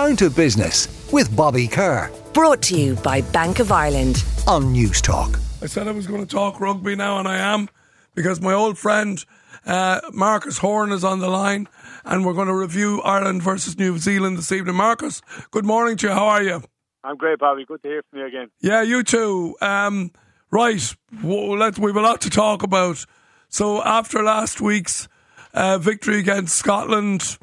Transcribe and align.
Down 0.00 0.16
to 0.16 0.30
Business 0.30 0.88
with 1.12 1.36
Bobby 1.36 1.68
Kerr. 1.68 2.10
Brought 2.32 2.62
to 2.62 2.74
you 2.74 2.94
by 2.94 3.20
Bank 3.20 3.58
of 3.58 3.70
Ireland. 3.70 4.24
On 4.46 4.74
Newstalk. 4.74 5.38
I 5.62 5.66
said 5.66 5.88
I 5.88 5.90
was 5.90 6.06
going 6.06 6.26
to 6.26 6.26
talk 6.26 6.58
rugby 6.58 6.96
now, 6.96 7.18
and 7.18 7.28
I 7.28 7.36
am, 7.36 7.68
because 8.14 8.40
my 8.40 8.54
old 8.54 8.78
friend 8.78 9.22
uh, 9.66 10.00
Marcus 10.10 10.56
Horan 10.56 10.90
is 10.92 11.04
on 11.04 11.18
the 11.18 11.28
line, 11.28 11.68
and 12.06 12.24
we're 12.24 12.32
going 12.32 12.46
to 12.46 12.54
review 12.54 13.02
Ireland 13.02 13.42
versus 13.42 13.78
New 13.78 13.98
Zealand 13.98 14.38
this 14.38 14.50
evening. 14.50 14.74
Marcus, 14.74 15.20
good 15.50 15.66
morning 15.66 15.98
to 15.98 16.06
you. 16.06 16.12
How 16.14 16.28
are 16.28 16.42
you? 16.42 16.62
I'm 17.04 17.18
great, 17.18 17.38
Bobby. 17.38 17.66
Good 17.66 17.82
to 17.82 17.88
hear 17.88 18.02
from 18.08 18.20
you 18.20 18.26
again. 18.26 18.50
Yeah, 18.62 18.80
you 18.80 19.02
too. 19.02 19.54
Um, 19.60 20.12
right, 20.50 20.82
well, 21.22 21.58
let's, 21.58 21.78
we've 21.78 21.94
a 21.94 22.00
lot 22.00 22.22
to 22.22 22.30
talk 22.30 22.62
about. 22.62 23.04
So 23.50 23.82
after 23.82 24.22
last 24.22 24.62
week's 24.62 25.08
uh, 25.52 25.76
victory 25.76 26.20
against 26.20 26.56
Scotland, 26.56 27.36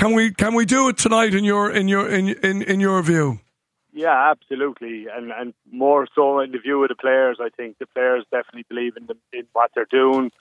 can 0.00 0.14
we 0.14 0.32
can 0.32 0.54
we 0.54 0.64
do 0.64 0.88
it 0.88 0.96
tonight 0.96 1.34
in 1.34 1.44
your 1.44 1.70
in 1.70 1.86
your 1.86 2.08
in 2.08 2.30
in, 2.42 2.62
in 2.62 2.80
your 2.80 3.02
view? 3.02 3.38
Yeah, 3.92 4.30
absolutely, 4.30 5.06
and 5.14 5.30
and 5.30 5.52
more 5.70 6.08
so 6.14 6.40
in 6.40 6.52
the 6.52 6.58
view 6.58 6.82
of 6.82 6.88
the 6.88 6.94
players. 6.94 7.38
I 7.40 7.50
think 7.50 7.78
the 7.78 7.86
players 7.86 8.24
definitely 8.30 8.64
believe 8.68 8.96
in, 8.96 9.06
the, 9.06 9.16
in 9.32 9.46
what 9.52 9.70
they're 9.74 9.86
doing. 9.90 10.32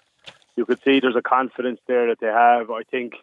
You 0.56 0.66
could 0.66 0.82
see 0.84 1.00
there's 1.00 1.16
a 1.18 1.22
confidence 1.22 1.80
there 1.88 2.08
that 2.08 2.20
they 2.22 2.28
have. 2.28 2.72
I 2.72 2.84
think 2.84 3.16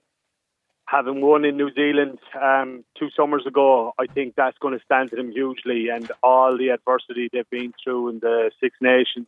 having 0.84 1.20
won 1.22 1.44
in 1.44 1.56
New 1.56 1.72
Zealand 1.72 2.18
um, 2.40 2.84
two 2.98 3.08
summers 3.16 3.46
ago, 3.46 3.92
I 3.98 4.06
think 4.06 4.34
that's 4.36 4.58
going 4.58 4.78
to 4.78 4.84
stand 4.84 5.10
to 5.10 5.16
them 5.16 5.32
hugely, 5.32 5.88
and 5.88 6.10
all 6.22 6.58
the 6.58 6.68
adversity 6.68 7.30
they've 7.32 7.48
been 7.48 7.72
through 7.82 8.10
in 8.10 8.18
the 8.20 8.50
Six 8.60 8.76
Nations. 8.82 9.26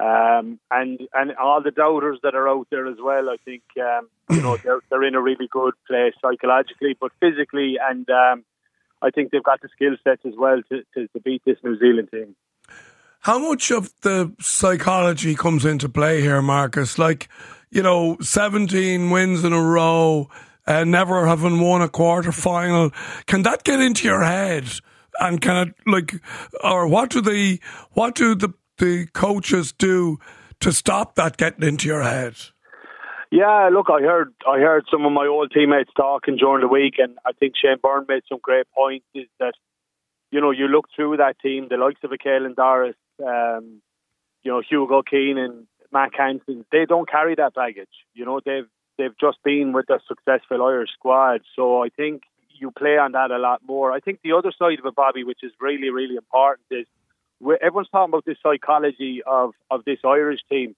Um, 0.00 0.58
and 0.70 1.00
and 1.12 1.36
all 1.36 1.62
the 1.62 1.70
doubters 1.70 2.18
that 2.22 2.34
are 2.34 2.48
out 2.48 2.66
there 2.70 2.86
as 2.86 2.96
well, 3.00 3.30
I 3.30 3.36
think 3.44 3.62
um, 3.78 4.08
you 4.30 4.42
know 4.42 4.56
they're 4.56 4.80
they're 4.90 5.04
in 5.04 5.14
a 5.14 5.22
really 5.22 5.48
good 5.50 5.74
place 5.86 6.14
psychologically, 6.20 6.96
but 7.00 7.12
physically 7.20 7.76
and 7.80 8.08
um, 8.10 8.44
I 9.04 9.10
think 9.10 9.30
they've 9.30 9.42
got 9.42 9.60
the 9.60 9.68
skill 9.74 9.96
sets 10.02 10.22
as 10.24 10.32
well 10.36 10.62
to, 10.70 10.82
to, 10.94 11.08
to 11.08 11.20
beat 11.20 11.42
this 11.44 11.58
New 11.62 11.78
Zealand 11.78 12.08
team. 12.10 12.34
How 13.20 13.38
much 13.38 13.70
of 13.70 13.92
the 14.00 14.32
psychology 14.40 15.34
comes 15.34 15.64
into 15.64 15.88
play 15.88 16.20
here, 16.22 16.40
Marcus? 16.42 16.98
Like, 16.98 17.28
you 17.70 17.82
know, 17.82 18.16
17 18.20 19.10
wins 19.10 19.44
in 19.44 19.52
a 19.52 19.62
row, 19.62 20.28
uh, 20.66 20.84
never 20.84 21.26
having 21.26 21.60
won 21.60 21.82
a 21.82 21.88
quarter 21.88 22.32
final. 22.32 22.90
Can 23.26 23.42
that 23.42 23.64
get 23.64 23.80
into 23.80 24.06
your 24.06 24.22
head? 24.22 24.64
And 25.20 25.40
can 25.40 25.68
it, 25.68 25.74
like, 25.86 26.20
or 26.62 26.86
what 26.86 27.10
do 27.10 27.20
the, 27.20 27.60
what 27.92 28.14
do 28.14 28.34
the, 28.34 28.52
the 28.78 29.06
coaches 29.12 29.72
do 29.72 30.18
to 30.60 30.72
stop 30.72 31.14
that 31.16 31.36
getting 31.36 31.66
into 31.66 31.88
your 31.88 32.02
head? 32.02 32.36
Yeah, 33.30 33.68
look, 33.72 33.86
I 33.90 34.00
heard 34.00 34.32
I 34.48 34.58
heard 34.58 34.84
some 34.90 35.04
of 35.04 35.12
my 35.12 35.26
old 35.26 35.50
teammates 35.52 35.90
talking 35.96 36.36
during 36.36 36.60
the 36.60 36.68
week, 36.68 36.94
and 36.98 37.18
I 37.26 37.32
think 37.32 37.54
Shane 37.60 37.78
Byrne 37.82 38.06
made 38.08 38.22
some 38.28 38.38
great 38.40 38.66
points. 38.72 39.06
Is 39.14 39.26
that 39.40 39.54
you 40.30 40.40
know 40.40 40.52
you 40.52 40.68
look 40.68 40.86
through 40.94 41.16
that 41.16 41.38
team, 41.40 41.66
the 41.68 41.76
likes 41.76 42.00
of 42.04 42.12
a 42.12 42.16
Caelan 42.16 42.54
Doris, 42.54 42.94
um, 43.26 43.82
you 44.44 44.52
know 44.52 44.62
Hugo 44.68 45.02
Keenan 45.02 45.44
and 45.44 45.66
Mack 45.92 46.12
Hansen, 46.16 46.64
they 46.70 46.84
don't 46.86 47.10
carry 47.10 47.34
that 47.34 47.54
baggage. 47.54 47.88
You 48.14 48.24
know 48.24 48.40
they've 48.44 48.68
they've 48.98 49.18
just 49.20 49.38
been 49.42 49.72
with 49.72 49.90
a 49.90 49.98
successful 50.06 50.62
Irish 50.62 50.90
squad, 50.92 51.40
so 51.56 51.82
I 51.82 51.88
think 51.88 52.22
you 52.50 52.70
play 52.70 52.98
on 52.98 53.12
that 53.12 53.32
a 53.32 53.38
lot 53.38 53.62
more. 53.66 53.90
I 53.90 53.98
think 53.98 54.20
the 54.22 54.32
other 54.32 54.52
side 54.56 54.78
of 54.78 54.86
it, 54.86 54.94
Bobby, 54.94 55.24
which 55.24 55.42
is 55.42 55.52
really 55.60 55.90
really 55.90 56.14
important, 56.14 56.66
is 56.70 56.86
everyone's 57.40 57.88
talking 57.90 58.12
about 58.12 58.24
the 58.24 58.36
psychology 58.42 59.22
of 59.26 59.52
of 59.70 59.84
this 59.84 59.98
Irish 60.04 60.40
team 60.50 60.74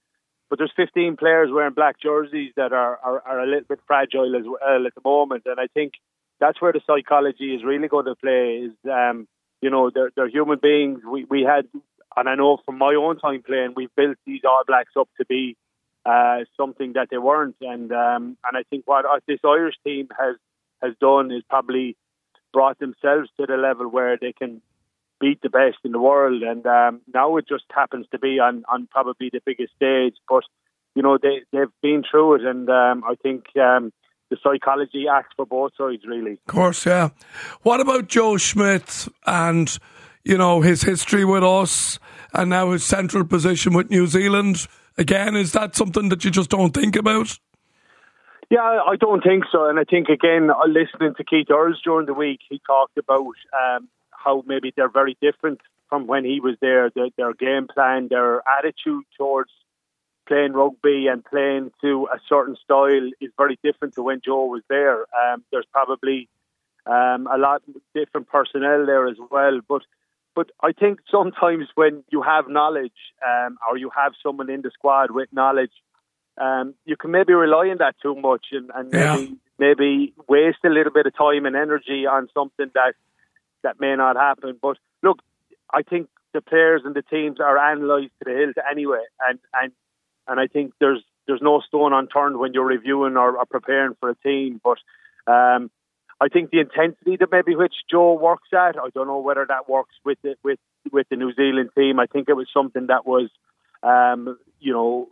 but 0.49 0.59
there's 0.59 0.71
15 0.75 1.17
players 1.17 1.49
wearing 1.51 1.73
black 1.73 1.99
jerseys 1.99 2.53
that 2.55 2.71
are, 2.71 2.97
are, 3.03 3.21
are 3.25 3.39
a 3.41 3.45
little 3.45 3.65
bit 3.67 3.79
fragile 3.85 4.35
as 4.35 4.43
well 4.45 4.85
at 4.85 4.95
the 4.95 5.01
moment. 5.03 5.43
And 5.45 5.59
I 5.59 5.67
think 5.73 5.93
that's 6.39 6.61
where 6.61 6.71
the 6.71 6.81
psychology 6.87 7.53
is 7.53 7.63
really 7.63 7.87
going 7.87 8.05
to 8.05 8.15
play. 8.15 8.67
Is 8.67 8.71
um, 8.89 9.27
you 9.61 9.69
know 9.69 9.91
they're, 9.93 10.11
they're 10.15 10.29
human 10.29 10.59
beings. 10.61 11.01
We 11.09 11.25
we 11.25 11.41
had, 11.41 11.67
and 12.15 12.29
I 12.29 12.35
know 12.35 12.59
from 12.65 12.77
my 12.77 12.95
own 12.95 13.19
time 13.19 13.43
playing, 13.43 13.73
we've 13.75 13.93
built 13.95 14.17
these 14.25 14.41
All 14.47 14.63
Blacks 14.65 14.93
up 14.97 15.09
to 15.17 15.25
be 15.25 15.57
uh, 16.05 16.39
something 16.55 16.93
that 16.93 17.09
they 17.11 17.17
weren't. 17.17 17.57
And 17.59 17.91
um, 17.91 18.37
and 18.45 18.55
I 18.55 18.63
think 18.69 18.83
what 18.87 19.05
this 19.27 19.39
Irish 19.43 19.75
team 19.85 20.07
has 20.17 20.35
has 20.81 20.93
done 21.01 21.31
is 21.31 21.43
probably 21.49 21.97
brought 22.53 22.79
themselves 22.79 23.29
to 23.37 23.45
the 23.45 23.57
level 23.57 23.89
where 23.89 24.17
they 24.19 24.31
can 24.31 24.61
beat 25.19 25.41
the 25.41 25.49
best 25.49 25.77
in 25.83 25.91
the 25.91 25.99
world. 25.99 26.43
And 26.43 26.65
um, 26.65 27.01
now 27.13 27.37
it 27.37 27.47
just 27.47 27.65
happens 27.73 28.05
to 28.11 28.19
be 28.19 28.39
on, 28.39 28.63
on 28.71 28.87
probably 28.91 29.29
the 29.31 29.41
biggest 29.45 29.73
stage. 29.75 30.15
But, 30.27 30.43
you 30.95 31.01
know, 31.01 31.17
they, 31.21 31.41
they've 31.51 31.73
been 31.81 32.03
through 32.09 32.35
it. 32.35 32.41
And 32.45 32.69
um, 32.69 33.03
I 33.03 33.15
think 33.21 33.45
um, 33.57 33.91
the 34.29 34.37
psychology 34.43 35.05
acts 35.11 35.33
for 35.35 35.45
both 35.45 35.71
sides, 35.77 36.03
really. 36.07 36.33
Of 36.33 36.45
course, 36.53 36.85
yeah. 36.85 37.09
What 37.63 37.79
about 37.79 38.07
Joe 38.07 38.37
Schmidt 38.37 39.07
and, 39.25 39.77
you 40.23 40.37
know, 40.37 40.61
his 40.61 40.83
history 40.83 41.25
with 41.25 41.43
us 41.43 41.99
and 42.33 42.49
now 42.49 42.71
his 42.71 42.83
central 42.83 43.25
position 43.25 43.73
with 43.73 43.89
New 43.89 44.07
Zealand? 44.07 44.67
Again, 44.97 45.35
is 45.35 45.51
that 45.53 45.75
something 45.75 46.09
that 46.09 46.25
you 46.25 46.31
just 46.31 46.49
don't 46.49 46.73
think 46.73 46.95
about? 46.95 47.39
Yeah, 48.49 48.61
I 48.61 48.95
don't 48.97 49.21
think 49.21 49.43
so. 49.51 49.67
And 49.67 49.77
I 49.77 49.83
think, 49.83 50.07
again, 50.07 50.49
listening 50.67 51.13
to 51.17 51.23
Keith 51.23 51.47
Earls 51.51 51.81
during 51.83 52.05
the 52.05 52.13
week, 52.13 52.39
he 52.49 52.61
talked 52.65 52.97
about 52.97 53.19
um, 53.21 53.89
how 54.23 54.43
maybe 54.45 54.73
they're 54.75 54.89
very 54.89 55.17
different 55.21 55.61
from 55.89 56.07
when 56.07 56.25
he 56.25 56.39
was 56.39 56.55
there. 56.61 56.89
Their, 56.89 57.09
their 57.17 57.33
game 57.33 57.67
plan, 57.67 58.07
their 58.09 58.41
attitude 58.47 59.05
towards 59.17 59.51
playing 60.27 60.53
rugby 60.53 61.07
and 61.07 61.23
playing 61.23 61.71
to 61.81 62.07
a 62.13 62.19
certain 62.27 62.57
style 62.63 63.09
is 63.21 63.31
very 63.37 63.57
different 63.63 63.95
to 63.95 64.03
when 64.03 64.21
Joe 64.23 64.45
was 64.45 64.63
there. 64.69 65.01
Um, 65.15 65.43
there's 65.51 65.65
probably 65.71 66.27
um, 66.85 67.27
a 67.31 67.37
lot 67.37 67.61
different 67.95 68.27
personnel 68.27 68.85
there 68.85 69.07
as 69.07 69.17
well, 69.31 69.59
but 69.67 69.83
but 70.35 70.51
I 70.61 70.71
think 70.71 70.99
sometimes 71.09 71.65
when 71.73 72.03
you 72.11 72.21
have 72.21 72.47
knowledge 72.47 72.99
um, 73.27 73.57
or 73.67 73.75
you 73.75 73.89
have 73.95 74.13
someone 74.21 74.51
in 74.51 74.61
the 74.61 74.69
squad 74.71 75.09
with 75.09 75.29
knowledge, 75.31 75.71
um, 76.39 76.75
you 76.85 76.95
can 76.95 77.09
maybe 77.09 77.33
rely 77.33 77.69
on 77.69 77.77
that 77.79 77.95
too 78.03 78.13
much 78.13 78.45
and, 78.51 78.69
and 78.75 78.93
yeah. 78.93 79.15
maybe 79.15 79.37
maybe 79.59 80.13
waste 80.29 80.59
a 80.63 80.69
little 80.69 80.93
bit 80.93 81.07
of 81.07 81.17
time 81.17 81.45
and 81.47 81.55
energy 81.55 82.05
on 82.05 82.27
something 82.33 82.69
that 82.75 82.93
that 83.67 83.79
may 83.79 83.95
not 83.95 84.15
happen. 84.15 84.57
But 84.61 84.77
look, 85.03 85.19
I 85.73 85.81
think 85.83 86.07
the 86.33 86.41
players 86.41 86.81
and 86.85 86.95
the 86.95 87.01
teams 87.01 87.39
are 87.39 87.57
analysed 87.57 88.13
to 88.19 88.25
the 88.25 88.37
hilt 88.39 88.57
anyway, 88.71 89.03
and 89.27 89.39
and 89.59 89.71
and 90.27 90.39
I 90.39 90.47
think 90.47 90.73
there's 90.79 91.03
there's 91.27 91.41
no 91.41 91.61
stone 91.67 91.93
unturned 91.93 92.37
when 92.37 92.53
you're 92.53 92.65
reviewing 92.77 93.17
or, 93.17 93.37
or 93.37 93.45
preparing 93.45 93.95
for 93.99 94.09
a 94.09 94.15
team. 94.15 94.61
But 94.63 94.79
um, 95.31 95.69
I 96.21 96.29
think 96.29 96.49
the 96.49 96.61
intensity 96.61 97.17
that 97.19 97.31
maybe 97.31 97.55
which 97.55 97.75
Joe 97.91 98.13
works 98.13 98.49
at, 98.53 98.77
I 98.77 98.89
don't 98.95 99.07
know 99.07 99.19
whether 99.19 99.45
that 99.47 99.69
works 99.69 99.95
with 100.05 100.17
the, 100.23 100.35
with 100.43 100.59
with 100.91 101.07
the 101.09 101.17
New 101.17 101.33
Zealand 101.33 101.71
team. 101.77 101.99
I 101.99 102.07
think 102.07 102.29
it 102.29 102.39
was 102.41 102.47
something 102.53 102.87
that 102.87 103.05
was, 103.05 103.29
um, 103.83 104.37
you 104.59 104.71
know, 104.71 105.07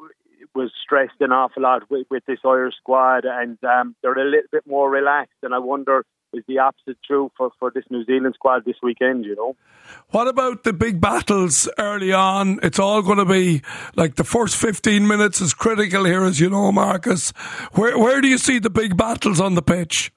was 0.54 0.72
stressed 0.82 1.20
an 1.20 1.34
awful 1.34 1.64
lot 1.64 1.90
with, 1.90 2.08
with 2.10 2.24
this 2.26 2.40
Irish 2.46 2.76
squad, 2.78 3.26
and 3.26 3.58
um, 3.64 3.96
they're 4.02 4.14
a 4.14 4.32
little 4.36 4.50
bit 4.52 4.66
more 4.66 4.90
relaxed. 4.90 5.42
And 5.44 5.54
I 5.54 5.60
wonder 5.60 6.06
is 6.36 6.44
the 6.48 6.60
opposite 6.60 6.98
true 7.06 7.32
for, 7.38 7.52
for 7.60 7.72
this 7.74 7.86
New 7.90 8.04
Zealand 8.06 8.36
squad 8.36 8.66
this 8.66 8.76
weekend, 8.84 9.26
you 9.26 9.36
know. 9.36 9.56
What 10.10 10.28
about 10.28 10.64
the 10.64 10.74
big 10.74 11.00
battles 11.00 11.70
early 11.78 12.14
on? 12.14 12.60
It's 12.64 12.80
all 12.80 13.02
going 13.02 13.18
to 13.18 13.26
be 13.26 13.62
like 13.96 14.16
the 14.16 14.24
first 14.24 14.58
15 14.58 15.08
minutes 15.08 15.42
is 15.42 15.54
critical 15.54 16.06
here, 16.06 16.24
as 16.24 16.40
you 16.40 16.50
know, 16.50 16.72
Marcus. 16.72 17.32
Where, 17.74 17.98
where 17.98 18.22
do 18.22 18.28
you 18.28 18.38
see 18.38 18.60
the 18.60 18.70
big 18.70 18.98
battles 18.98 19.40
on 19.40 19.56
the 19.56 19.62
pitch? 19.62 20.12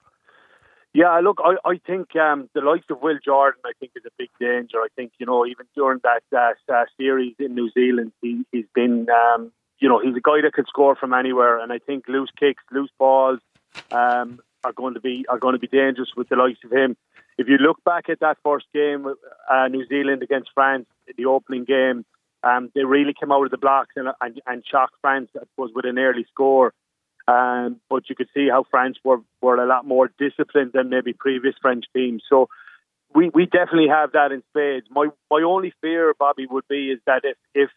Yeah, 0.95 1.21
look, 1.23 1.39
I, 1.45 1.57
I 1.69 1.81
think 1.87 2.17
um, 2.17 2.49
the 2.55 2.61
likes 2.61 2.87
of 2.91 3.01
Will 3.03 3.19
Jordan, 3.25 3.61
I 3.65 3.73
think, 3.79 3.93
is 3.95 4.05
a 4.07 4.11
big 4.19 4.31
danger. 4.41 4.79
I 4.79 4.89
think, 4.97 5.13
you 5.19 5.27
know, 5.27 5.47
even 5.47 5.67
during 5.77 6.01
that 6.03 6.23
uh, 6.37 6.73
uh, 6.73 6.85
series 6.99 7.35
in 7.39 7.55
New 7.55 7.71
Zealand, 7.71 8.13
he, 8.23 8.45
he's 8.53 8.65
been, 8.75 9.07
um, 9.11 9.53
you 9.79 9.89
know, 9.89 10.01
he's 10.01 10.17
a 10.17 10.21
guy 10.21 10.41
that 10.43 10.55
can 10.55 10.65
score 10.67 10.97
from 10.97 11.13
anywhere. 11.13 11.61
And 11.61 11.73
I 11.73 11.79
think 11.79 12.09
loose 12.09 12.31
kicks, 12.39 12.63
loose 12.73 12.91
balls, 12.99 13.41
um, 13.93 14.41
are 14.65 14.73
going 14.73 14.95
to 14.95 15.01
be 15.01 15.25
are 15.29 15.39
going 15.39 15.55
to 15.55 15.59
be 15.59 15.69
dangerous 15.69 16.11
with 16.17 16.29
the 16.29 16.37
likes 16.37 16.59
of 16.65 16.73
him. 16.73 16.97
If 17.37 17.49
you 17.49 17.57
look 17.59 17.83
back 17.85 18.09
at 18.09 18.21
that 18.21 18.39
first 18.43 18.67
game, 18.75 19.07
uh, 19.51 19.69
New 19.69 19.87
Zealand 19.87 20.23
against 20.23 20.51
France, 20.55 20.87
the 21.17 21.27
opening 21.27 21.65
game, 21.65 22.05
um, 22.43 22.71
they 22.75 22.85
really 22.85 23.15
came 23.19 23.31
out 23.31 23.45
of 23.45 23.51
the 23.51 23.59
blocks 23.59 23.95
and, 23.97 24.09
and, 24.21 24.41
and 24.47 24.65
shocked 24.69 24.95
France, 25.01 25.31
I 25.37 25.41
suppose, 25.41 25.71
with 25.75 25.85
an 25.85 25.99
early 25.99 26.27
score. 26.33 26.73
Um, 27.29 27.81
but 27.91 28.09
you 28.09 28.17
could 28.17 28.29
see 28.35 28.49
how 28.49 28.65
France 28.71 28.97
were, 29.05 29.21
were 29.43 29.63
a 29.63 29.67
lot 29.67 29.87
more 29.87 30.11
disciplined 30.19 30.73
than 30.73 30.89
maybe 30.89 31.13
previous 31.13 31.55
French 31.61 31.85
teams. 31.95 32.23
So 32.29 32.49
we, 33.15 33.29
we 33.29 33.45
definitely 33.47 33.89
have 33.89 34.13
that 34.13 34.33
in 34.33 34.43
spades. 34.51 34.87
My 34.91 35.09
my 35.31 35.43
only 35.43 35.73
fear, 35.81 36.15
Bobby, 36.19 36.47
would 36.47 36.67
be 36.69 36.91
is 36.91 37.01
that 37.07 37.23
if 37.25 37.37
if 37.55 37.71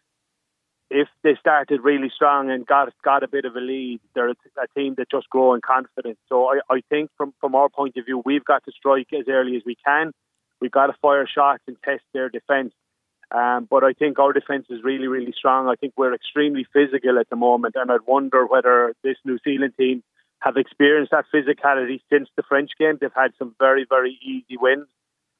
if 0.92 1.08
they 1.24 1.34
started 1.40 1.80
really 1.82 2.10
strong 2.14 2.50
and 2.50 2.66
got 2.66 2.92
got 3.02 3.22
a 3.22 3.28
bit 3.28 3.44
of 3.44 3.56
a 3.56 3.60
lead, 3.60 4.00
they're 4.14 4.30
a, 4.30 4.34
team 4.76 4.94
that 4.98 5.10
just 5.10 5.28
grow 5.30 5.54
in 5.54 5.60
confidence. 5.60 6.18
So 6.28 6.46
I, 6.46 6.60
I 6.70 6.82
think 6.90 7.10
from 7.16 7.32
from 7.40 7.54
our 7.54 7.68
point 7.68 7.96
of 7.96 8.04
view, 8.04 8.22
we've 8.24 8.44
got 8.44 8.64
to 8.64 8.72
strike 8.72 9.08
as 9.12 9.24
early 9.28 9.56
as 9.56 9.62
we 9.64 9.76
can. 9.84 10.12
We've 10.60 10.70
got 10.70 10.86
to 10.86 10.94
fire 11.00 11.26
shots 11.26 11.62
and 11.66 11.76
test 11.82 12.02
their 12.12 12.28
defence. 12.28 12.72
Um, 13.32 13.66
but 13.68 13.82
I 13.82 13.94
think 13.94 14.18
our 14.18 14.34
defence 14.34 14.66
is 14.68 14.84
really, 14.84 15.08
really 15.08 15.32
strong. 15.36 15.66
I 15.66 15.74
think 15.74 15.94
we're 15.96 16.14
extremely 16.14 16.66
physical 16.70 17.18
at 17.18 17.30
the 17.30 17.36
moment, 17.36 17.74
and 17.76 17.90
I'd 17.90 18.06
wonder 18.06 18.46
whether 18.46 18.94
this 19.02 19.16
New 19.24 19.38
Zealand 19.42 19.72
team 19.78 20.02
have 20.40 20.58
experienced 20.58 21.12
that 21.12 21.24
physicality 21.34 22.00
since 22.10 22.28
the 22.36 22.42
French 22.42 22.72
game. 22.78 22.98
They've 23.00 23.10
had 23.14 23.32
some 23.38 23.54
very, 23.58 23.86
very 23.88 24.18
easy 24.22 24.58
wins. 24.60 24.86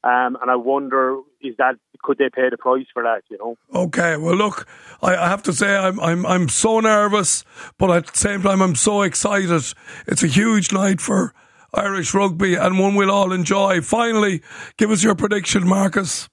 Um, 0.04 0.37
and 0.40 0.50
I 0.50 0.56
wonder, 0.56 1.19
is 1.40 1.56
that 1.58 1.76
could 2.02 2.19
they 2.19 2.28
pay 2.28 2.50
the 2.50 2.58
price 2.58 2.87
for 2.93 3.02
that? 3.04 3.22
You 3.31 3.38
know. 3.38 3.56
Okay, 3.72 4.16
well, 4.16 4.34
look, 4.34 4.66
I, 5.00 5.14
I, 5.14 5.28
have 5.28 5.43
to 5.44 5.52
say 5.52 5.76
I'm 5.76 6.00
I'm 6.00 6.26
I'm 6.26 6.49
so 6.49 6.81
nervous, 6.81 7.44
but 7.78 7.90
at 7.90 8.06
the 8.08 8.19
same 8.19 8.43
time 8.43 8.60
I'm 8.60 8.75
so 8.75 9.02
excited. 9.02 9.62
It's 10.08 10.22
a 10.22 10.26
huge 10.26 10.72
night 10.72 11.00
for 11.00 11.32
Irish 11.72 12.14
rugby, 12.14 12.56
and 12.56 12.78
one 12.78 12.96
we'll 12.96 13.12
all 13.12 13.32
enjoy. 13.32 13.81
Finally, 13.81 14.43
give 14.76 14.90
us 14.90 15.04
your 15.04 15.14
prediction, 15.14 15.66
Marcus. 15.66 16.28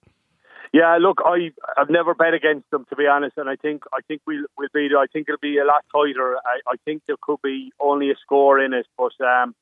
Yeah, 0.73 0.97
look, 0.99 1.21
I 1.25 1.51
I've 1.77 1.89
never 1.89 2.13
bet 2.13 2.33
against 2.33 2.69
them 2.71 2.85
to 2.89 2.95
be 2.95 3.07
honest, 3.07 3.37
and 3.37 3.49
I 3.49 3.55
think 3.55 3.83
I 3.93 4.01
think 4.07 4.21
we'll 4.27 4.45
we'll 4.57 4.69
be 4.73 4.89
I 4.97 5.05
think 5.11 5.27
it'll 5.29 5.39
be 5.39 5.57
a 5.59 5.65
lot 5.65 5.85
tighter. 5.91 6.37
I, 6.37 6.71
I 6.71 6.75
think 6.85 7.03
there 7.07 7.17
could 7.21 7.41
be 7.43 7.71
only 7.79 8.11
a 8.11 8.15
score 8.21 8.59
in 8.59 8.73
it, 8.73 8.87
but 8.97 9.13
um, 9.23 9.55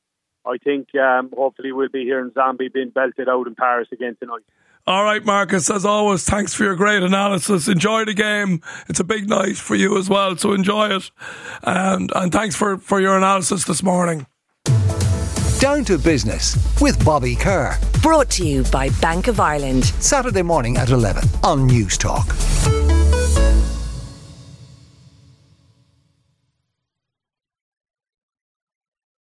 I 0.48 0.56
think 0.56 0.94
um, 0.94 1.30
hopefully 1.36 1.72
we'll 1.72 1.90
be 1.90 2.04
here 2.04 2.20
in 2.20 2.32
Zombie 2.32 2.68
being 2.68 2.90
belted 2.90 3.28
out 3.28 3.46
in 3.46 3.54
Paris 3.54 3.88
again 3.92 4.16
tonight. 4.18 4.42
All 4.86 5.04
right, 5.04 5.22
Marcus, 5.22 5.68
as 5.68 5.84
always, 5.84 6.24
thanks 6.24 6.54
for 6.54 6.64
your 6.64 6.74
great 6.74 7.02
analysis. 7.02 7.68
Enjoy 7.68 8.06
the 8.06 8.14
game. 8.14 8.62
It's 8.88 9.00
a 9.00 9.04
big 9.04 9.28
night 9.28 9.58
for 9.58 9.74
you 9.74 9.98
as 9.98 10.08
well, 10.08 10.34
so 10.38 10.54
enjoy 10.54 10.88
it. 10.96 11.10
And, 11.62 12.10
and 12.14 12.32
thanks 12.32 12.56
for, 12.56 12.78
for 12.78 12.98
your 12.98 13.18
analysis 13.18 13.64
this 13.64 13.82
morning. 13.82 14.26
Down 15.58 15.84
to 15.84 15.98
Business 15.98 16.56
with 16.80 17.04
Bobby 17.04 17.34
Kerr. 17.34 17.76
Brought 18.00 18.30
to 18.30 18.46
you 18.46 18.64
by 18.72 18.88
Bank 19.00 19.28
of 19.28 19.40
Ireland. 19.40 19.84
Saturday 19.84 20.42
morning 20.42 20.78
at 20.78 20.88
11 20.88 21.24
on 21.42 21.68
Newstalk. 21.68 22.57